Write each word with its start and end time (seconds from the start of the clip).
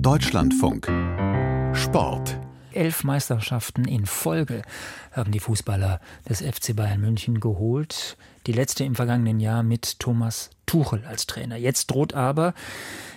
Deutschlandfunk 0.00 0.86
Sport 1.74 2.38
elf 2.72 3.02
Meisterschaften 3.02 3.84
in 3.84 4.06
Folge 4.06 4.62
haben 5.10 5.32
die 5.32 5.40
Fußballer 5.40 6.00
des 6.28 6.40
FC 6.40 6.76
Bayern 6.76 7.00
München 7.00 7.40
geholt. 7.40 8.16
Die 8.46 8.52
letzte 8.52 8.84
im 8.84 8.94
vergangenen 8.94 9.40
Jahr 9.40 9.64
mit 9.64 9.98
Thomas 9.98 10.50
Tuchel 10.64 11.04
als 11.04 11.26
Trainer. 11.26 11.56
Jetzt 11.56 11.88
droht 11.88 12.14
aber 12.14 12.54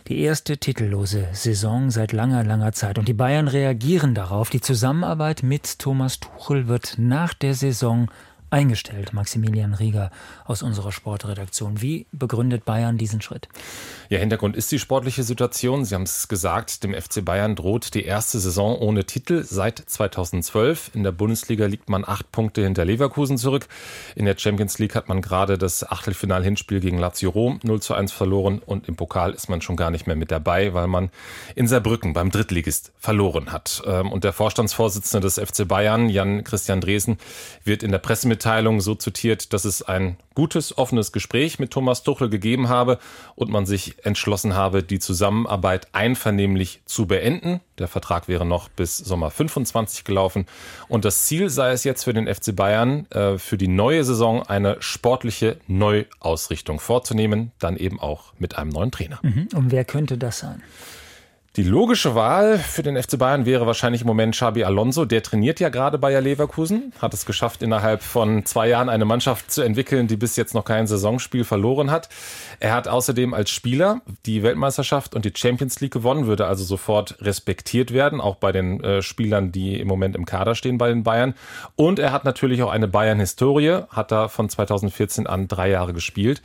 die 0.08 0.20
erste 0.22 0.58
titellose 0.58 1.28
Saison 1.34 1.92
seit 1.92 2.12
langer, 2.12 2.44
langer 2.44 2.72
Zeit. 2.72 2.98
Und 2.98 3.08
die 3.08 3.14
Bayern 3.14 3.48
reagieren 3.48 4.16
darauf. 4.16 4.50
Die 4.50 4.62
Zusammenarbeit 4.62 5.44
mit 5.44 5.78
Thomas 5.78 6.20
Tuchel 6.20 6.68
wird 6.68 6.96
nach 6.98 7.36
der 7.36 7.54
Saison 7.54 8.10
eingestellt, 8.52 9.14
Maximilian 9.14 9.74
Rieger 9.74 10.12
aus 10.46 10.62
unserer 10.62 10.92
Sportredaktion. 10.92 11.82
Wie 11.82 12.06
begründet 12.12 12.66
Bayern 12.66 12.98
diesen 12.98 13.22
Schritt? 13.22 13.48
Ja, 14.10 14.20
Hintergrund 14.20 14.58
ist 14.58 14.72
die 14.74 14.80
sportliche 14.80 15.24
Situation. 15.24 15.86
Sie 15.86 15.96
haben 15.96 16.04
es 16.04 16.28
gesagt, 16.28 16.84
dem 16.84 16.94
FC 16.94 17.24
Bayern 17.24 17.56
droht 17.56 17.94
die 17.94 18.04
erste 18.04 18.40
Saison 18.40 18.78
ohne 18.78 19.06
Titel 19.06 19.44
seit 19.44 19.80
2012. 19.80 20.92
In 20.94 21.04
der 21.04 21.14
Bundesliga 21.14 21.66
liegt 21.66 21.90
man 21.90 22.04
acht 22.06 22.30
Punkte 22.34 22.62
hinter 22.62 22.84
Leverkusen 22.84 23.38
zurück. 23.38 23.68
In 24.16 24.26
der 24.26 24.38
Champions 24.38 24.80
League 24.80 24.96
hat 24.96 25.08
man 25.08 25.22
gerade 25.22 25.58
das 25.58 25.90
Achtelfinal-Hinspiel 25.90 26.82
gegen 26.82 26.98
Lazio 26.98 27.30
Rom 27.30 27.62
0 27.64 27.82
zu 27.82 27.94
1 27.94 28.12
verloren 28.12 28.60
und 28.60 28.90
im 28.90 28.98
Pokal 28.98 29.32
ist 29.32 29.50
man 29.50 29.62
schon 29.62 29.78
gar 29.78 29.92
nicht 29.92 30.08
mehr 30.08 30.18
mit 30.18 30.30
dabei, 30.30 30.74
weil 30.74 30.88
man 30.88 31.10
in 31.56 31.70
Saarbrücken 31.70 32.12
beim 32.12 32.32
Drittligist 32.32 32.92
verloren 33.00 33.54
hat. 33.54 33.82
Ähm, 33.86 34.12
und 34.12 34.26
der 34.26 34.34
Vorstandsvorsitzende 34.34 35.26
des 35.26 35.40
FC 35.40 35.66
Bayern, 35.66 36.10
Jan 36.10 36.44
Christian 36.44 36.82
Dresen, 36.82 37.18
wird 37.64 37.82
in 37.82 37.92
der 37.92 38.00
Pressemitteilung 38.00 38.41
so 38.80 38.96
zitiert, 38.96 39.54
dass 39.54 39.66
es 39.66 39.82
ein 39.82 40.18
gutes, 40.34 40.78
offenes 40.78 41.12
Gespräch 41.12 41.60
mit 41.60 41.72
Thomas 41.72 42.04
Tuchel 42.04 42.30
gegeben 42.30 42.70
habe 42.70 43.00
und 43.36 43.50
man 43.50 43.66
sich 43.66 44.06
entschlossen 44.06 44.56
habe, 44.56 44.84
die 44.84 45.00
Zusammenarbeit 45.00 45.88
einvernehmlich 45.94 46.82
zu 46.86 47.06
beenden. 47.06 47.62
Der 47.78 47.88
Vertrag 47.88 48.28
wäre 48.28 48.46
noch 48.46 48.70
bis 48.70 48.98
Sommer 48.98 49.32
25 49.32 50.04
gelaufen. 50.04 50.46
Und 50.88 51.06
das 51.06 51.26
Ziel 51.26 51.50
sei 51.50 51.72
es 51.72 51.84
jetzt 51.84 52.04
für 52.04 52.14
den 52.14 52.34
FC 52.34 52.56
Bayern, 52.56 53.10
äh, 53.12 53.38
für 53.38 53.58
die 53.58 53.68
neue 53.68 54.04
Saison 54.04 54.44
eine 54.44 54.78
sportliche 54.80 55.58
Neuausrichtung 55.68 56.80
vorzunehmen, 56.80 57.52
dann 57.60 57.78
eben 57.78 58.00
auch 58.00 58.34
mit 58.40 58.58
einem 58.58 58.72
neuen 58.72 58.92
Trainer. 58.92 59.20
Mhm. 59.22 59.50
Und 59.56 59.72
wer 59.72 59.86
könnte 59.86 60.18
das 60.18 60.40
sein? 60.40 60.62
Die 61.58 61.64
logische 61.64 62.16
Wahl 62.16 62.58
für 62.60 62.82
den 62.82 62.96
FC 62.96 63.20
Bayern 63.20 63.46
wäre 63.46 63.68
wahrscheinlich 63.68 64.04
im 64.04 64.08
Moment 64.08 64.36
Xabi 64.36 64.64
Alonso. 64.64 65.04
Der 65.04 65.22
trainiert 65.22 65.60
ja 65.60 65.68
gerade 65.68 65.98
Bayer 65.98 66.22
Leverkusen, 66.22 66.94
hat 67.02 67.14
es 67.14 67.26
geschafft, 67.26 67.62
innerhalb 67.62 68.04
von 68.04 68.46
zwei 68.46 68.70
Jahren 68.70 68.88
eine 68.88 69.04
Mannschaft 69.04 69.52
zu 69.52 69.62
entwickeln, 69.62 70.08
die 70.08 70.16
bis 70.16 70.38
jetzt 70.38 70.54
noch 70.54 70.64
kein 70.64 70.88
Saisonspiel 70.88 71.44
verloren 71.44 71.92
hat. 71.92 72.08
Er 72.62 72.74
hat 72.74 72.88
außerdem 72.88 73.34
als 73.34 73.50
Spieler 73.50 74.00
die 74.26 74.44
Weltmeisterschaft 74.44 75.14
und 75.14 75.26
die 75.26 75.34
Champions 75.36 75.82
League 75.82 75.92
gewonnen, 75.92 76.26
würde 76.26 76.46
also 76.48 76.64
sofort 76.64 77.18
respektiert 77.20 77.92
werden, 77.92 78.22
auch 78.22 78.36
bei 78.36 78.54
den 78.54 78.82
äh, 78.82 79.02
Spielern, 79.02 79.52
die 79.52 79.78
im 79.78 79.90
Moment 79.90 80.16
im 80.16 80.24
Kader 80.24 80.56
stehen 80.56 80.78
bei 80.78 80.88
den 80.88 81.04
Bayern. 81.04 81.34
Und 81.76 82.00
er 82.00 82.14
hat 82.14 82.24
natürlich 82.24 82.64
auch 82.64 82.72
eine 82.72 82.88
Bayern-Historie, 82.88 83.80
hat 83.90 84.14
da 84.14 84.30
von 84.30 84.48
2014 84.48 85.28
an 85.28 85.50
drei 85.50 85.70
Jahre 85.70 85.92
gespielt. 85.92 86.42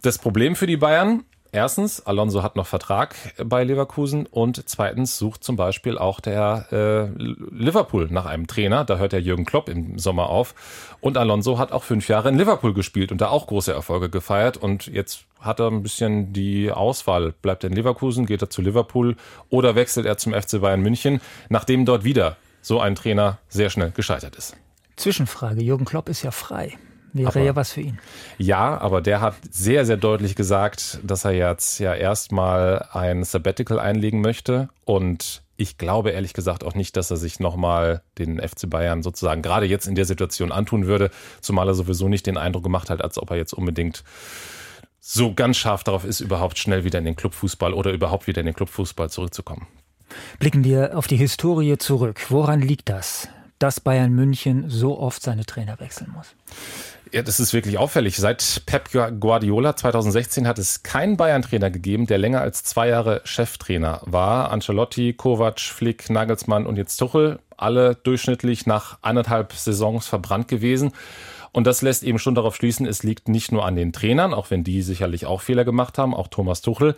Das 0.00 0.16
Problem 0.16 0.56
für 0.56 0.66
die 0.66 0.78
Bayern, 0.78 1.24
Erstens, 1.52 2.06
Alonso 2.06 2.44
hat 2.44 2.54
noch 2.54 2.66
Vertrag 2.66 3.16
bei 3.44 3.64
Leverkusen 3.64 4.26
und 4.26 4.68
zweitens 4.68 5.18
sucht 5.18 5.42
zum 5.42 5.56
Beispiel 5.56 5.98
auch 5.98 6.20
der 6.20 6.66
äh, 6.70 7.22
Liverpool 7.52 8.06
nach 8.10 8.26
einem 8.26 8.46
Trainer. 8.46 8.84
Da 8.84 8.98
hört 8.98 9.12
der 9.12 9.20
Jürgen 9.20 9.44
Klopp 9.44 9.68
im 9.68 9.98
Sommer 9.98 10.28
auf. 10.28 10.54
Und 11.00 11.16
Alonso 11.16 11.58
hat 11.58 11.72
auch 11.72 11.82
fünf 11.82 12.06
Jahre 12.06 12.28
in 12.28 12.38
Liverpool 12.38 12.72
gespielt 12.72 13.10
und 13.10 13.20
da 13.20 13.28
auch 13.28 13.48
große 13.48 13.72
Erfolge 13.72 14.10
gefeiert. 14.10 14.58
Und 14.58 14.86
jetzt 14.86 15.24
hat 15.40 15.58
er 15.58 15.66
ein 15.66 15.82
bisschen 15.82 16.32
die 16.32 16.70
Auswahl. 16.70 17.32
Bleibt 17.42 17.64
er 17.64 17.70
in 17.70 17.76
Leverkusen, 17.76 18.26
geht 18.26 18.42
er 18.42 18.50
zu 18.50 18.62
Liverpool 18.62 19.16
oder 19.48 19.74
wechselt 19.74 20.06
er 20.06 20.18
zum 20.18 20.32
FC 20.32 20.60
Bayern 20.60 20.82
München, 20.82 21.20
nachdem 21.48 21.84
dort 21.84 22.04
wieder 22.04 22.36
so 22.62 22.78
ein 22.78 22.94
Trainer 22.94 23.38
sehr 23.48 23.70
schnell 23.70 23.90
gescheitert 23.90 24.36
ist. 24.36 24.56
Zwischenfrage, 24.94 25.62
Jürgen 25.62 25.84
Klopp 25.84 26.08
ist 26.08 26.22
ja 26.22 26.30
frei. 26.30 26.78
Wäre 27.12 27.28
aber, 27.28 27.40
ja 27.40 27.56
was 27.56 27.72
für 27.72 27.80
ihn. 27.80 27.98
Ja, 28.38 28.78
aber 28.78 29.00
der 29.00 29.20
hat 29.20 29.34
sehr, 29.50 29.84
sehr 29.84 29.96
deutlich 29.96 30.36
gesagt, 30.36 31.00
dass 31.02 31.24
er 31.24 31.32
jetzt 31.32 31.78
ja 31.78 31.94
erstmal 31.94 32.86
ein 32.92 33.24
Sabbatical 33.24 33.78
einlegen 33.80 34.20
möchte. 34.20 34.68
Und 34.84 35.42
ich 35.56 35.76
glaube 35.76 36.10
ehrlich 36.10 36.32
gesagt 36.32 36.64
auch 36.64 36.74
nicht, 36.74 36.96
dass 36.96 37.10
er 37.10 37.16
sich 37.16 37.40
nochmal 37.40 38.02
den 38.18 38.40
FC 38.40 38.68
Bayern 38.68 39.02
sozusagen 39.02 39.42
gerade 39.42 39.66
jetzt 39.66 39.86
in 39.86 39.94
der 39.94 40.06
Situation 40.06 40.52
antun 40.52 40.86
würde, 40.86 41.10
zumal 41.40 41.68
er 41.68 41.74
sowieso 41.74 42.08
nicht 42.08 42.26
den 42.26 42.38
Eindruck 42.38 42.62
gemacht 42.62 42.90
hat, 42.90 43.02
als 43.02 43.18
ob 43.18 43.30
er 43.30 43.36
jetzt 43.36 43.52
unbedingt 43.52 44.04
so 45.00 45.34
ganz 45.34 45.56
scharf 45.56 45.82
darauf 45.82 46.04
ist, 46.04 46.20
überhaupt 46.20 46.58
schnell 46.58 46.84
wieder 46.84 46.98
in 46.98 47.04
den 47.04 47.16
Clubfußball 47.16 47.74
oder 47.74 47.92
überhaupt 47.92 48.26
wieder 48.26 48.40
in 48.40 48.46
den 48.46 48.54
Clubfußball 48.54 49.10
zurückzukommen. 49.10 49.66
Blicken 50.38 50.64
wir 50.64 50.96
auf 50.96 51.06
die 51.06 51.16
Historie 51.16 51.78
zurück. 51.78 52.26
Woran 52.30 52.60
liegt 52.60 52.88
das, 52.88 53.28
dass 53.60 53.78
Bayern 53.78 54.12
München 54.12 54.68
so 54.68 54.98
oft 54.98 55.22
seine 55.22 55.46
Trainer 55.46 55.78
wechseln 55.78 56.12
muss? 56.12 56.34
Ja, 57.12 57.22
das 57.22 57.40
ist 57.40 57.52
wirklich 57.52 57.76
auffällig. 57.76 58.16
Seit 58.16 58.62
Pep 58.66 58.90
Guardiola 59.20 59.76
2016 59.76 60.46
hat 60.46 60.58
es 60.58 60.82
keinen 60.82 61.16
Bayern-Trainer 61.16 61.70
gegeben, 61.70 62.06
der 62.06 62.18
länger 62.18 62.40
als 62.40 62.62
zwei 62.62 62.88
Jahre 62.88 63.20
Cheftrainer 63.24 64.00
war. 64.04 64.50
Ancelotti, 64.50 65.12
Kovac, 65.12 65.60
Flick, 65.60 66.08
Nagelsmann 66.08 66.66
und 66.66 66.76
jetzt 66.76 66.96
Tuchel, 66.96 67.40
alle 67.56 67.96
durchschnittlich 67.96 68.66
nach 68.66 68.98
anderthalb 69.02 69.52
Saisons 69.52 70.06
verbrannt 70.06 70.48
gewesen. 70.48 70.92
Und 71.52 71.66
das 71.66 71.82
lässt 71.82 72.04
eben 72.04 72.18
schon 72.18 72.34
darauf 72.34 72.54
schließen, 72.54 72.86
es 72.86 73.02
liegt 73.02 73.28
nicht 73.28 73.50
nur 73.50 73.64
an 73.64 73.74
den 73.74 73.92
Trainern, 73.92 74.32
auch 74.32 74.50
wenn 74.50 74.62
die 74.62 74.82
sicherlich 74.82 75.26
auch 75.26 75.40
Fehler 75.40 75.64
gemacht 75.64 75.98
haben, 75.98 76.14
auch 76.14 76.28
Thomas 76.28 76.60
Tuchel, 76.60 76.94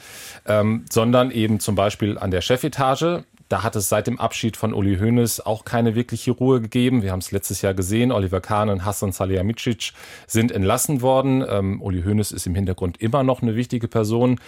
ähm, 0.46 0.84
sondern 0.90 1.30
eben 1.30 1.58
zum 1.58 1.74
Beispiel 1.74 2.18
an 2.18 2.30
der 2.30 2.42
Chefetage. 2.42 3.24
Da 3.52 3.62
hat 3.62 3.76
es 3.76 3.90
seit 3.90 4.06
dem 4.06 4.18
Abschied 4.18 4.56
von 4.56 4.72
Uli 4.72 4.96
Hoeneß 4.96 5.40
auch 5.40 5.66
keine 5.66 5.94
wirkliche 5.94 6.30
Ruhe 6.30 6.62
gegeben. 6.62 7.02
Wir 7.02 7.12
haben 7.12 7.18
es 7.18 7.32
letztes 7.32 7.60
Jahr 7.60 7.74
gesehen. 7.74 8.10
Oliver 8.10 8.40
Kahn 8.40 8.70
und 8.70 8.86
Hassan 8.86 9.12
Salihamidzic 9.12 9.92
sind 10.26 10.50
entlassen 10.50 11.02
worden. 11.02 11.44
Ähm, 11.46 11.82
Uli 11.82 12.02
Hoeneß 12.02 12.32
ist 12.32 12.46
im 12.46 12.54
Hintergrund 12.54 12.96
immer 13.02 13.22
noch 13.24 13.42
eine 13.42 13.54
wichtige 13.54 13.88
Person. 13.88 14.40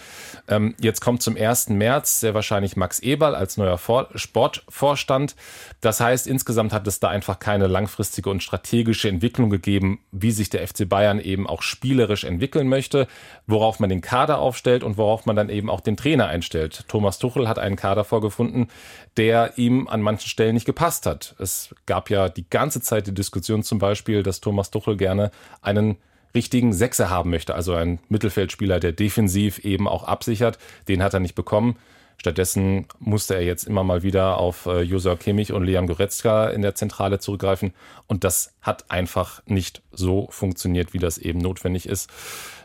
Ähm, 0.47 0.73
jetzt 0.79 1.01
kommt 1.01 1.21
zum 1.21 1.37
1. 1.37 1.69
März 1.69 2.19
sehr 2.19 2.33
wahrscheinlich 2.33 2.77
Max 2.77 2.97
Eberl 2.97 3.35
als 3.35 3.57
neuer 3.57 3.77
Vor 3.77 4.07
Sportvorstand. 4.15 5.35
Das 5.81 5.99
heißt, 5.99 6.25
insgesamt 6.25 6.73
hat 6.73 6.87
es 6.87 6.99
da 6.99 7.09
einfach 7.09 7.37
keine 7.37 7.67
langfristige 7.67 8.31
und 8.31 8.41
strategische 8.41 9.07
Entwicklung 9.07 9.51
gegeben, 9.51 9.99
wie 10.11 10.31
sich 10.31 10.49
der 10.49 10.67
FC 10.67 10.89
Bayern 10.89 11.19
eben 11.19 11.45
auch 11.45 11.61
spielerisch 11.61 12.23
entwickeln 12.23 12.67
möchte, 12.67 13.05
worauf 13.45 13.79
man 13.79 13.91
den 13.91 14.01
Kader 14.01 14.39
aufstellt 14.39 14.83
und 14.83 14.97
worauf 14.97 15.27
man 15.27 15.35
dann 15.35 15.49
eben 15.49 15.69
auch 15.69 15.81
den 15.81 15.95
Trainer 15.95 16.25
einstellt. 16.25 16.85
Thomas 16.87 17.19
Tuchel 17.19 17.47
hat 17.47 17.59
einen 17.59 17.75
Kader 17.75 18.03
vorgefunden, 18.03 18.69
der 19.17 19.57
ihm 19.57 19.87
an 19.87 20.01
manchen 20.01 20.29
Stellen 20.29 20.53
nicht 20.53 20.65
gepasst 20.65 21.05
hat. 21.05 21.35
Es 21.39 21.73
gab 21.85 22.09
ja 22.09 22.29
die 22.29 22.49
ganze 22.49 22.81
Zeit 22.81 23.07
die 23.07 23.13
Diskussion 23.13 23.63
zum 23.63 23.79
Beispiel, 23.79 24.23
dass 24.23 24.41
Thomas 24.41 24.71
Tuchel 24.71 24.97
gerne 24.97 25.31
einen 25.61 25.97
richtigen 26.33 26.73
Sechser 26.73 27.09
haben 27.09 27.29
möchte, 27.29 27.55
also 27.55 27.73
einen 27.73 27.99
Mittelfeldspieler, 28.09 28.79
der 28.79 28.91
defensiv 28.91 29.59
eben 29.59 29.87
auch 29.87 30.03
absichert. 30.03 30.59
Den 30.87 31.01
hat 31.01 31.13
er 31.13 31.21
nicht 31.21 31.35
bekommen. 31.35 31.77
Stattdessen 32.17 32.87
musste 32.99 33.35
er 33.35 33.43
jetzt 33.43 33.65
immer 33.65 33.83
mal 33.83 34.01
wieder 34.03 34.37
auf 34.37 34.65
äh, 34.65 34.81
Josua 34.81 35.15
Kimmich 35.15 35.51
und 35.51 35.63
Leon 35.63 35.87
Goretzka 35.87 36.47
in 36.47 36.61
der 36.61 36.75
Zentrale 36.75 37.19
zurückgreifen. 37.19 37.73
Und 38.07 38.23
das 38.23 38.53
hat 38.61 38.89
einfach 38.89 39.41
nicht 39.45 39.81
so 39.91 40.27
funktioniert, 40.31 40.93
wie 40.93 40.99
das 40.99 41.17
eben 41.17 41.39
notwendig 41.39 41.87
ist. 41.87 42.09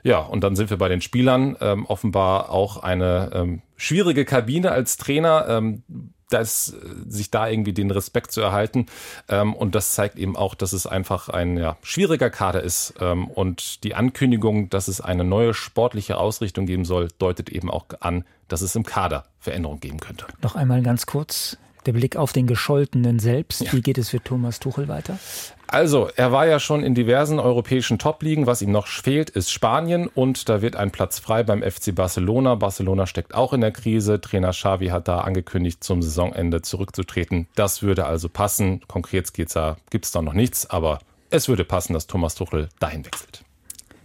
Ja, 0.03 0.19
und 0.21 0.43
dann 0.45 0.57
sind 0.57 0.71
wir 0.71 0.79
bei 0.79 0.89
den 0.89 1.01
Spielern. 1.01 1.57
Ähm, 1.61 1.85
offenbar 1.87 2.51
auch 2.51 2.79
eine 2.79 3.31
ähm, 3.35 3.63
schwierige 3.77 4.25
Kabine 4.25 4.73
als 4.73 4.97
Trainer. 4.97 5.47
Ähm, 5.49 5.83
das, 6.31 6.75
sich 7.09 7.31
da 7.31 7.49
irgendwie 7.49 7.73
den 7.73 7.91
Respekt 7.91 8.33
zu 8.33 8.41
erhalten. 8.41 8.87
Ähm, 9.29 9.55
und 9.55 9.75
das 9.75 9.95
zeigt 9.95 10.17
eben 10.17 10.37
auch, 10.37 10.55
dass 10.55 10.73
es 10.73 10.87
einfach 10.87 11.29
ein 11.29 11.57
ja, 11.57 11.77
schwieriger 11.83 12.31
Kader 12.31 12.63
ist. 12.63 12.95
Ähm, 13.01 13.29
und 13.29 13.85
die 13.85 13.95
Ankündigung, 13.95 14.71
dass 14.71 14.89
es 14.89 15.01
eine 15.01 15.25
neue 15.25 15.55
sportliche 15.55 16.17
Ausrichtung 16.17 16.67
geben 16.67 16.85
soll, 16.85 17.09
deutet 17.19 17.51
eben 17.51 17.71
auch 17.71 17.87
an, 18.01 18.25
dass 18.49 18.63
es 18.63 18.75
im 18.75 18.85
Kader 18.85 19.25
Veränderungen 19.39 19.81
geben 19.81 20.01
könnte. 20.01 20.27
Noch 20.43 20.57
einmal 20.57 20.83
ganz 20.83 21.07
kurz 21.07 21.57
der 21.87 21.93
Blick 21.93 22.17
auf 22.17 22.33
den 22.33 22.47
Gescholtenen 22.47 23.19
selbst. 23.19 23.63
Ja. 23.63 23.73
Wie 23.73 23.81
geht 23.81 23.99
es 23.99 24.11
für 24.11 24.23
Thomas 24.23 24.61
Tuchel 24.61 24.89
weiter? 24.89 25.19
Also, 25.67 26.09
er 26.17 26.33
war 26.33 26.47
ja 26.47 26.59
schon 26.59 26.83
in 26.83 26.95
diversen 26.95 27.39
europäischen 27.39 27.99
Top-Ligen. 27.99 28.47
Was 28.47 28.61
ihm 28.61 28.73
noch 28.73 28.89
fehlt, 28.89 29.31
ist 29.31 29.53
Spanien 29.53 30.09
und 30.09 30.49
da 30.49 30.63
wird 30.63 30.75
ein 30.75 30.91
Platz 30.91 31.21
frei 31.21 31.45
beim 31.45 31.63
FC 31.63 31.95
Barcelona. 31.95 32.57
Barcelona 32.57 33.07
steckt 33.07 33.35
auch 33.35 33.53
in 33.53 33.61
der 33.61 33.71
Krise. 33.71 34.21
Trainer 34.21 34.51
Xavi 34.51 34.89
hat 34.89 35.07
da 35.07 35.21
angekündigt, 35.21 35.85
zum 35.85 36.03
Saisonende 36.03 36.63
zurückzutreten. 36.63 37.47
Das 37.55 37.83
würde 37.83 38.07
also 38.07 38.29
passen. 38.29 38.81
Konkret 38.89 39.33
geht's 39.33 39.53
da, 39.53 39.77
gibt's 39.91 40.11
da 40.11 40.23
noch 40.23 40.33
nichts, 40.33 40.69
aber 40.69 40.99
es 41.31 41.49
würde 41.49 41.65
passen, 41.65 41.93
dass 41.93 42.09
Thomas 42.09 42.35
Tuchel 42.35 42.69
dahin 42.81 43.07
wechselt. 43.07 43.45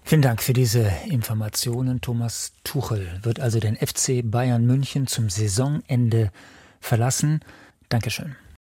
Vielen 0.04 0.21
Dank 0.21 0.44
für 0.44 0.54
diese 0.54 0.92
Informationen. 1.10 2.00
Thomas 2.00 2.54
Tuchel 2.63 3.07
wird 3.24 3.39
also 3.39 3.60
den 3.60 3.75
FC 3.75 4.21
Bayern 4.24 4.63
München 4.63 5.07
zum 5.07 5.31
Saisonende 5.31 6.31
verlassen. 6.80 7.39
Dankeschön. 7.89 8.35